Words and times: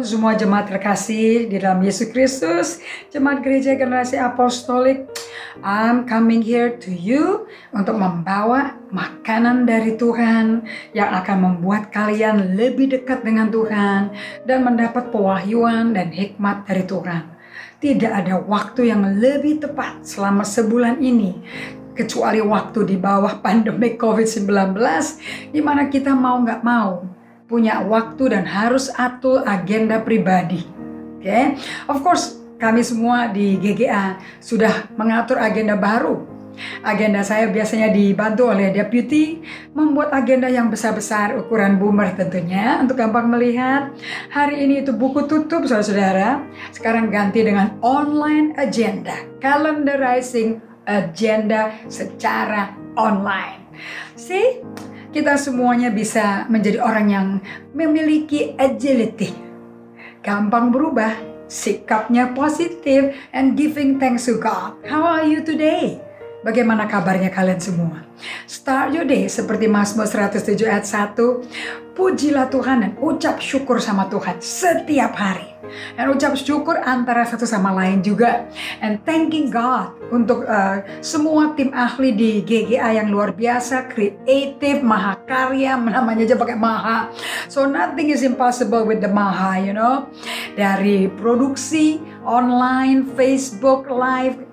Semua 0.00 0.32
jemaat 0.32 0.72
terkasih 0.72 1.44
di 1.52 1.60
dalam 1.60 1.84
Yesus 1.84 2.08
Kristus, 2.08 2.80
jemaat 3.12 3.44
gereja 3.44 3.76
generasi 3.76 4.16
apostolik. 4.16 5.04
I'm 5.60 6.08
coming 6.08 6.40
here 6.40 6.72
to 6.80 6.88
you 6.88 7.44
untuk 7.76 8.00
membawa 8.00 8.80
makanan 8.88 9.68
dari 9.68 10.00
Tuhan 10.00 10.64
yang 10.96 11.12
akan 11.20 11.36
membuat 11.44 11.92
kalian 11.92 12.56
lebih 12.56 12.96
dekat 12.96 13.28
dengan 13.28 13.52
Tuhan 13.52 14.16
dan 14.48 14.64
mendapat 14.64 15.12
pewahyuan 15.12 15.92
dan 15.92 16.08
hikmat 16.08 16.64
dari 16.64 16.88
Tuhan. 16.88 17.36
Tidak 17.84 18.12
ada 18.24 18.40
waktu 18.40 18.88
yang 18.88 19.04
lebih 19.20 19.60
tepat 19.60 20.00
selama 20.08 20.48
sebulan 20.48 20.96
ini 21.04 21.44
kecuali 21.92 22.40
waktu 22.40 22.88
di 22.88 22.96
bawah 22.96 23.36
pandemi 23.44 24.00
COVID-19 24.00 24.48
di 25.52 25.60
mana 25.60 25.92
kita 25.92 26.16
mau 26.16 26.40
nggak 26.40 26.64
mau 26.64 27.19
punya 27.50 27.82
waktu 27.82 28.30
dan 28.30 28.46
harus 28.46 28.86
atur 28.94 29.42
agenda 29.42 29.98
pribadi. 29.98 30.62
Oke, 31.18 31.26
okay? 31.26 31.44
of 31.90 31.98
course 32.06 32.38
kami 32.62 32.86
semua 32.86 33.26
di 33.34 33.58
GGA 33.58 34.22
sudah 34.38 34.94
mengatur 34.94 35.42
agenda 35.42 35.74
baru. 35.74 36.30
Agenda 36.84 37.24
saya 37.24 37.48
biasanya 37.48 37.88
dibantu 37.88 38.52
oleh 38.52 38.68
deputy 38.68 39.40
membuat 39.72 40.12
agenda 40.12 40.44
yang 40.44 40.68
besar-besar 40.68 41.32
ukuran 41.40 41.80
boomer 41.80 42.12
tentunya 42.12 42.78
untuk 42.84 43.00
gampang 43.00 43.32
melihat. 43.32 43.90
Hari 44.28 44.60
ini 44.60 44.84
itu 44.84 44.92
buku 44.92 45.24
tutup 45.24 45.64
saudara-saudara. 45.64 46.44
Sekarang 46.70 47.08
ganti 47.08 47.40
dengan 47.40 47.80
online 47.80 48.52
agenda, 48.60 49.24
calendarizing 49.40 50.60
agenda 50.84 51.72
secara 51.88 52.76
online. 52.92 53.64
See? 54.20 54.60
Kita 55.10 55.34
semuanya 55.34 55.90
bisa 55.90 56.46
menjadi 56.46 56.78
orang 56.78 57.06
yang 57.10 57.26
memiliki 57.74 58.54
agility. 58.54 59.34
Gampang 60.22 60.70
berubah, 60.70 61.18
sikapnya 61.50 62.30
positif, 62.30 63.10
and 63.34 63.58
giving 63.58 63.98
thanks 63.98 64.30
to 64.30 64.38
God. 64.38 64.78
How 64.86 65.02
are 65.02 65.26
you 65.26 65.42
today? 65.42 65.98
Bagaimana 66.40 66.88
kabarnya 66.88 67.28
kalian 67.28 67.60
semua? 67.60 68.06
Start 68.48 68.96
your 68.96 69.04
day 69.04 69.28
seperti 69.28 69.68
Mazmur 69.68 70.08
107 70.08 70.56
ayat 70.64 70.86
1. 70.88 71.89
Pujilah 72.00 72.48
Tuhan 72.48 72.80
dan 72.80 72.92
ucap 72.96 73.44
syukur 73.44 73.76
sama 73.76 74.08
Tuhan 74.08 74.40
setiap 74.40 75.12
hari. 75.20 75.52
Dan 76.00 76.16
ucap 76.16 76.32
syukur 76.32 76.80
antara 76.80 77.28
satu 77.28 77.44
sama 77.44 77.76
lain 77.76 78.00
juga. 78.00 78.48
And 78.80 79.04
thanking 79.04 79.52
God 79.52 80.00
untuk 80.08 80.48
uh, 80.48 80.80
semua 81.04 81.52
tim 81.52 81.68
ahli 81.76 82.16
di 82.16 82.40
GGA 82.40 82.96
yang 83.04 83.12
luar 83.12 83.36
biasa, 83.36 83.92
kreatif, 83.92 84.80
mahakarya, 84.80 85.76
namanya 85.76 86.24
aja 86.24 86.40
pakai 86.40 86.56
maha. 86.56 87.12
So 87.52 87.68
nothing 87.68 88.08
is 88.08 88.24
impossible 88.24 88.88
with 88.88 89.04
the 89.04 89.12
maha, 89.12 89.60
you 89.60 89.76
know. 89.76 90.08
Dari 90.56 91.12
produksi, 91.20 92.00
online, 92.24 93.12
Facebook 93.12 93.92
Live, 93.92 94.49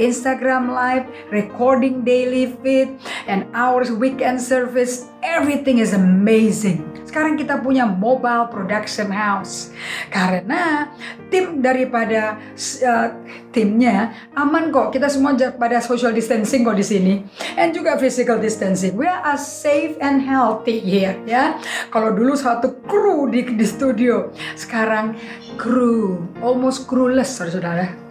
Instagram 0.00 0.72
Live, 0.72 1.06
recording 1.30 2.02
daily 2.02 2.54
feed, 2.62 2.98
and 3.28 3.46
our 3.54 3.86
weekend 3.94 4.40
service, 4.42 5.06
everything 5.22 5.78
is 5.78 5.94
amazing. 5.94 6.82
Sekarang 7.04 7.38
kita 7.38 7.62
punya 7.62 7.86
mobile 7.86 8.50
production 8.50 9.06
house 9.06 9.70
karena 10.10 10.90
tim 11.30 11.62
daripada 11.62 12.42
uh, 12.82 13.08
timnya 13.54 14.10
aman 14.34 14.74
kok. 14.74 14.90
Kita 14.90 15.06
semua 15.06 15.38
pada 15.54 15.78
social 15.78 16.10
distancing 16.10 16.66
kok 16.66 16.74
di 16.74 16.82
sini, 16.82 17.14
and 17.54 17.70
juga 17.70 17.94
physical 18.02 18.42
distancing. 18.42 18.98
We 18.98 19.06
are 19.06 19.38
safe 19.38 19.94
and 20.02 20.26
healthy 20.26 20.82
here 20.82 21.14
ya. 21.22 21.62
Kalau 21.94 22.10
dulu 22.18 22.34
satu 22.34 22.82
kru 22.82 23.30
di, 23.30 23.46
di 23.46 23.66
studio, 23.68 24.34
sekarang 24.58 25.14
kru 25.54 26.18
almost 26.42 26.90
crewless 26.90 27.30
saudara-saudara. 27.38 28.03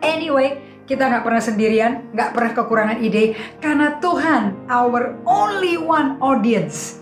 Anyway, 0.00 0.60
kita 0.88 1.06
nggak 1.06 1.22
pernah 1.22 1.42
sendirian, 1.42 1.92
nggak 2.10 2.30
pernah 2.34 2.52
kekurangan 2.56 2.98
ide, 2.98 3.38
karena 3.62 4.00
Tuhan, 4.02 4.66
our 4.66 5.14
only 5.28 5.78
one 5.78 6.18
audience. 6.18 6.98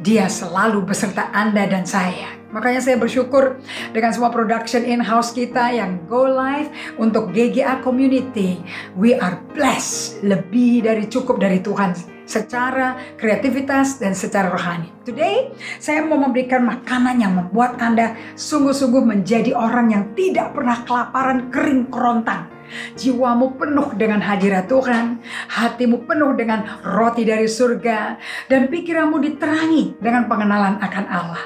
Dia 0.00 0.30
selalu 0.30 0.86
beserta 0.86 1.28
Anda 1.34 1.66
dan 1.68 1.84
saya. 1.84 2.38
Makanya 2.48 2.80
saya 2.80 2.96
bersyukur 2.96 3.60
dengan 3.92 4.08
semua 4.16 4.32
production 4.32 4.80
in-house 4.80 5.36
kita 5.36 5.68
yang 5.68 6.00
go 6.08 6.24
live 6.24 6.72
untuk 6.96 7.36
GGA 7.36 7.84
Community. 7.84 8.56
We 8.96 9.12
are 9.20 9.36
blessed, 9.52 10.24
lebih 10.24 10.88
dari 10.88 11.04
cukup 11.04 11.36
dari 11.36 11.60
Tuhan 11.60 12.17
secara 12.28 13.16
kreativitas 13.16 13.96
dan 13.96 14.12
secara 14.12 14.52
rohani. 14.52 14.92
Today, 15.08 15.56
saya 15.80 16.04
mau 16.04 16.20
memberikan 16.20 16.60
makanan 16.68 17.16
yang 17.16 17.32
membuat 17.32 17.80
Anda 17.80 18.12
sungguh-sungguh 18.36 19.00
menjadi 19.00 19.56
orang 19.56 19.88
yang 19.88 20.04
tidak 20.12 20.52
pernah 20.52 20.84
kelaparan 20.84 21.48
kering 21.48 21.88
kerontang 21.88 22.58
Jiwamu 22.96 23.56
penuh 23.56 23.96
dengan 23.96 24.20
hadirat 24.20 24.68
Tuhan, 24.68 25.24
hatimu 25.48 26.04
penuh 26.04 26.36
dengan 26.36 26.64
roti 26.84 27.24
dari 27.24 27.48
surga, 27.48 28.20
dan 28.46 28.68
pikiranmu 28.68 29.16
diterangi 29.24 29.96
dengan 29.98 30.28
pengenalan 30.28 30.76
akan 30.80 31.06
Allah. 31.08 31.44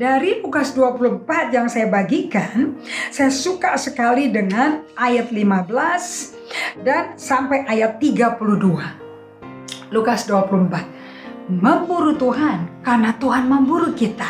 Dari 0.00 0.40
Lukas 0.40 0.72
24 0.72 1.52
yang 1.52 1.68
saya 1.68 1.84
bagikan, 1.88 2.80
saya 3.12 3.28
suka 3.28 3.76
sekali 3.76 4.32
dengan 4.32 4.84
ayat 4.96 5.28
15 5.28 6.80
dan 6.80 7.12
sampai 7.20 7.68
ayat 7.68 8.00
32. 8.00 9.09
Lukas 9.90 10.26
24. 10.26 11.50
Memburu 11.50 12.14
Tuhan 12.14 12.82
karena 12.86 13.10
Tuhan 13.18 13.50
memburu 13.50 13.90
kita. 13.94 14.26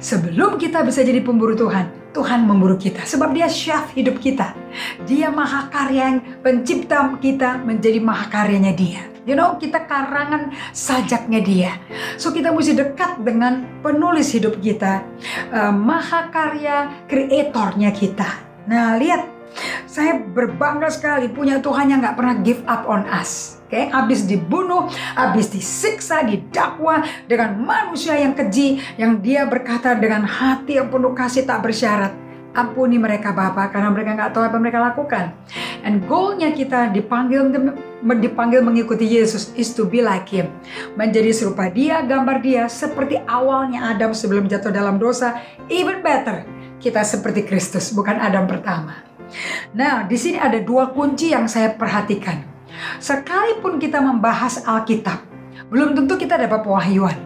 Sebelum 0.00 0.56
kita 0.56 0.80
bisa 0.80 1.04
jadi 1.04 1.20
pemburu 1.20 1.52
Tuhan, 1.52 2.08
Tuhan 2.16 2.48
memburu 2.48 2.80
kita 2.80 3.04
sebab 3.04 3.36
dia 3.36 3.44
chef 3.44 3.92
hidup 3.92 4.16
kita. 4.16 4.56
Dia 5.04 5.28
maha 5.28 5.68
karya 5.68 6.16
yang 6.16 6.18
pencipta 6.40 7.12
kita 7.20 7.60
menjadi 7.60 8.00
maha 8.00 8.24
karyanya 8.32 8.72
dia. 8.72 9.04
You 9.28 9.36
know, 9.36 9.58
kita 9.60 9.84
karangan 9.84 10.54
sajaknya 10.70 11.40
dia. 11.42 11.72
So 12.16 12.32
kita 12.32 12.54
mesti 12.54 12.78
dekat 12.78 13.20
dengan 13.20 13.82
penulis 13.82 14.32
hidup 14.32 14.62
kita, 14.62 15.02
uh, 15.50 15.74
maha 15.74 16.30
karya 16.32 17.04
kreatornya 17.10 17.90
kita. 17.90 18.46
Nah, 18.70 18.94
lihat, 18.96 19.35
saya 19.86 20.20
berbangga 20.20 20.92
sekali 20.92 21.32
punya 21.32 21.58
Tuhan 21.62 21.88
yang 21.88 22.04
nggak 22.04 22.16
pernah 22.18 22.36
give 22.44 22.60
up 22.68 22.84
on 22.84 23.08
us. 23.08 23.56
Oke, 23.66 23.74
okay? 23.74 23.84
habis 23.90 24.22
dibunuh, 24.22 24.86
habis 25.18 25.50
disiksa, 25.50 26.22
didakwa 26.22 27.02
dengan 27.26 27.58
manusia 27.58 28.14
yang 28.14 28.30
keji, 28.30 28.78
yang 28.94 29.18
dia 29.18 29.42
berkata 29.42 29.98
dengan 29.98 30.22
hati 30.22 30.78
yang 30.78 30.86
penuh 30.86 31.10
kasih 31.10 31.42
tak 31.42 31.66
bersyarat. 31.66 32.14
Ampuni 32.54 32.96
mereka 32.96 33.34
Bapak 33.34 33.74
karena 33.74 33.90
mereka 33.90 34.14
nggak 34.16 34.30
tahu 34.32 34.46
apa 34.46 34.56
mereka 34.62 34.78
lakukan. 34.80 35.34
And 35.82 36.06
goalnya 36.06 36.54
kita 36.54 36.94
dipanggil 36.94 37.52
dipanggil 38.00 38.62
mengikuti 38.62 39.04
Yesus 39.04 39.50
is 39.58 39.74
to 39.74 39.84
be 39.84 39.98
like 39.98 40.30
Him. 40.30 40.48
Menjadi 40.94 41.34
serupa 41.34 41.66
Dia, 41.66 42.06
gambar 42.06 42.38
Dia, 42.40 42.70
seperti 42.70 43.18
awalnya 43.26 43.92
Adam 43.92 44.14
sebelum 44.14 44.46
jatuh 44.46 44.70
dalam 44.70 44.96
dosa. 44.96 45.42
Even 45.68 46.00
better, 46.06 46.46
kita 46.78 47.02
seperti 47.02 47.42
Kristus, 47.44 47.90
bukan 47.90 48.14
Adam 48.16 48.46
pertama. 48.46 49.15
Nah, 49.74 50.06
di 50.06 50.16
sini 50.16 50.38
ada 50.38 50.58
dua 50.62 50.90
kunci 50.94 51.34
yang 51.34 51.50
saya 51.50 51.74
perhatikan. 51.74 52.42
Sekalipun 53.00 53.80
kita 53.80 53.98
membahas 54.00 54.62
Alkitab, 54.64 55.24
belum 55.72 55.96
tentu 55.96 56.20
kita 56.20 56.36
dapat 56.36 56.60
pewahyuan. 56.62 57.16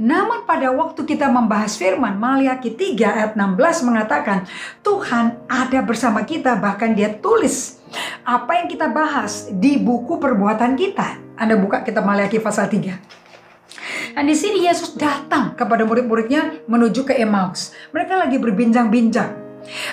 Namun 0.00 0.48
pada 0.48 0.72
waktu 0.74 1.06
kita 1.06 1.30
membahas 1.30 1.78
firman 1.78 2.18
Maliaki 2.18 2.74
3 2.74 3.06
ayat 3.06 3.32
16 3.38 3.86
mengatakan 3.86 4.48
Tuhan 4.82 5.46
ada 5.46 5.78
bersama 5.84 6.26
kita 6.26 6.58
bahkan 6.58 6.90
dia 6.90 7.12
tulis 7.20 7.78
apa 8.26 8.62
yang 8.62 8.66
kita 8.66 8.90
bahas 8.90 9.50
di 9.50 9.78
buku 9.78 10.18
perbuatan 10.18 10.74
kita. 10.74 11.18
Anda 11.38 11.54
buka 11.54 11.86
kita 11.86 12.02
Maliaki 12.02 12.42
pasal 12.42 12.66
3. 12.66 14.16
Dan 14.16 14.26
di 14.26 14.34
sini 14.34 14.66
Yesus 14.66 14.98
datang 14.98 15.54
kepada 15.54 15.86
murid-muridnya 15.86 16.66
menuju 16.66 17.06
ke 17.06 17.14
Emmaus. 17.16 17.70
Mereka 17.94 18.18
lagi 18.18 18.36
berbincang-bincang. 18.42 19.49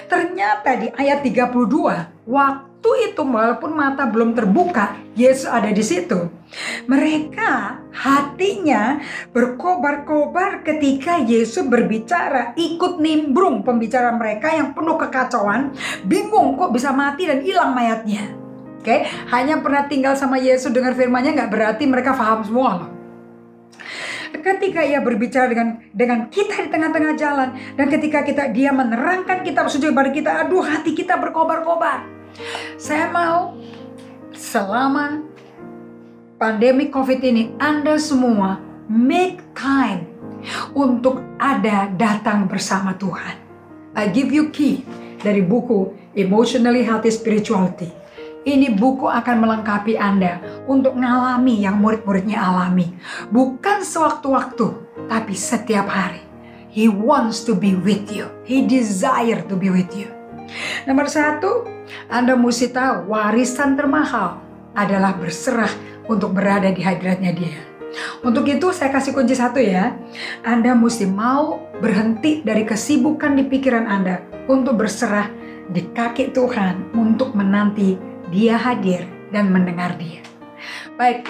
Ternyata 0.08 0.70
di 0.80 0.88
ayat 0.92 1.24
32, 1.24 2.28
waktu 2.28 2.92
itu 3.12 3.22
walaupun 3.22 3.72
mata 3.76 4.08
belum 4.08 4.34
terbuka, 4.34 4.96
Yesus 5.18 5.50
ada 5.50 5.70
di 5.70 5.84
situ. 5.84 6.30
Mereka 6.88 7.84
hatinya 7.92 9.02
berkobar-kobar 9.36 10.64
ketika 10.64 11.20
Yesus 11.20 11.68
berbicara, 11.68 12.56
ikut 12.56 13.04
nimbrung 13.04 13.66
pembicara 13.66 14.16
mereka 14.16 14.54
yang 14.56 14.72
penuh 14.72 14.96
kekacauan, 14.96 15.76
bingung 16.08 16.56
kok 16.56 16.72
bisa 16.72 16.96
mati 16.96 17.28
dan 17.28 17.44
hilang 17.44 17.76
mayatnya. 17.76 18.32
Oke, 18.80 19.04
hanya 19.36 19.60
pernah 19.60 19.84
tinggal 19.92 20.16
sama 20.16 20.40
Yesus 20.40 20.72
dengar 20.72 20.96
firman-Nya 20.96 21.36
nggak 21.36 21.52
berarti 21.52 21.84
mereka 21.84 22.16
paham 22.16 22.40
semua 22.48 22.72
loh 22.80 22.97
ketika 24.32 24.84
ia 24.84 25.00
berbicara 25.00 25.48
dengan 25.52 25.80
dengan 25.92 26.20
kita 26.28 26.66
di 26.66 26.70
tengah-tengah 26.70 27.14
jalan 27.16 27.50
dan 27.76 27.86
ketika 27.88 28.24
kita 28.24 28.50
dia 28.52 28.72
menerangkan 28.72 29.44
kitab 29.44 29.72
suci 29.72 29.92
pada 29.92 30.10
kita 30.12 30.46
aduh 30.46 30.64
hati 30.64 30.96
kita 30.96 31.16
berkobar-kobar 31.20 32.08
saya 32.78 33.10
mau 33.10 33.58
selama 34.36 35.26
pandemi 36.38 36.94
COVID 36.94 37.20
ini 37.26 37.54
Anda 37.58 37.98
semua 37.98 38.62
make 38.88 39.42
time 39.58 40.06
untuk 40.78 41.20
ada 41.42 41.92
datang 41.92 42.48
bersama 42.48 42.96
Tuhan. 42.96 43.36
I 43.98 44.08
give 44.14 44.30
you 44.30 44.54
key 44.54 44.86
dari 45.20 45.42
buku 45.42 45.92
Emotionally 46.14 46.86
Healthy 46.86 47.12
Spirituality. 47.12 47.90
Ini 48.48 48.80
buku 48.80 49.12
akan 49.12 49.44
melengkapi 49.44 50.00
Anda 50.00 50.40
untuk 50.72 50.96
mengalami 50.96 51.68
yang 51.68 51.84
murid-muridnya 51.84 52.40
alami. 52.40 52.96
Bukan 53.28 53.84
sewaktu-waktu, 53.84 54.72
tapi 55.12 55.36
setiap 55.36 55.92
hari. 55.92 56.24
He 56.72 56.88
wants 56.88 57.44
to 57.44 57.52
be 57.52 57.76
with 57.76 58.08
you. 58.08 58.32
He 58.48 58.64
desire 58.64 59.44
to 59.52 59.56
be 59.60 59.68
with 59.68 59.92
you. 59.92 60.08
Nomor 60.88 61.12
satu, 61.12 61.68
Anda 62.08 62.40
mesti 62.40 62.72
tahu 62.72 63.12
warisan 63.12 63.76
termahal 63.76 64.40
adalah 64.72 65.12
berserah 65.20 65.74
untuk 66.08 66.32
berada 66.32 66.72
di 66.72 66.80
hadiratnya 66.80 67.36
dia. 67.36 67.60
Untuk 68.24 68.48
itu 68.48 68.72
saya 68.72 68.96
kasih 68.96 69.12
kunci 69.12 69.36
satu 69.36 69.60
ya. 69.60 69.92
Anda 70.48 70.72
mesti 70.72 71.04
mau 71.04 71.68
berhenti 71.84 72.48
dari 72.48 72.64
kesibukan 72.64 73.36
di 73.36 73.44
pikiran 73.44 73.92
Anda 73.92 74.24
untuk 74.48 74.80
berserah 74.80 75.28
di 75.68 75.84
kaki 75.92 76.32
Tuhan 76.32 76.96
untuk 76.96 77.36
menanti 77.36 78.07
dia 78.32 78.60
hadir 78.60 79.08
dan 79.32 79.52
mendengar 79.52 79.96
dia. 79.96 80.24
Baik, 80.96 81.28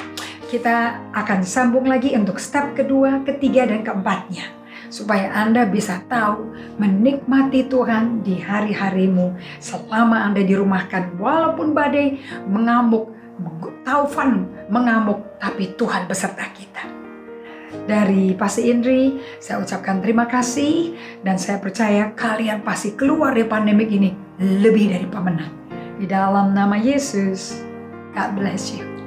kita 0.47 1.03
akan 1.11 1.43
sambung 1.43 1.85
lagi 1.91 2.15
untuk 2.15 2.39
step 2.39 2.73
kedua, 2.73 3.21
ketiga, 3.27 3.67
dan 3.67 3.83
keempatnya. 3.83 4.47
Supaya 4.87 5.27
Anda 5.35 5.67
bisa 5.67 5.99
tahu 6.07 6.55
menikmati 6.79 7.67
Tuhan 7.67 8.23
di 8.23 8.39
hari-harimu 8.39 9.35
selama 9.59 10.23
Anda 10.23 10.47
dirumahkan. 10.47 11.19
Walaupun 11.19 11.75
badai 11.75 12.23
mengamuk, 12.47 13.11
taufan 13.83 14.47
mengamuk, 14.71 15.19
tapi 15.43 15.75
Tuhan 15.75 16.07
beserta 16.07 16.47
kita. 16.55 16.87
Dari 17.83 18.31
Pasti 18.39 18.71
Indri, 18.71 19.19
saya 19.43 19.59
ucapkan 19.59 19.99
terima 19.99 20.23
kasih 20.23 20.95
dan 21.19 21.35
saya 21.35 21.59
percaya 21.59 22.15
kalian 22.15 22.63
pasti 22.63 22.95
keluar 22.95 23.35
dari 23.35 23.43
pandemik 23.43 23.91
ini 23.91 24.15
lebih 24.39 24.95
dari 24.95 25.07
pemenang. 25.07 25.56
Di 25.97 26.05
dalam 26.05 26.53
nama 26.53 26.77
Yesus, 26.77 27.57
God 28.13 28.37
bless 28.37 28.69
you. 28.69 29.06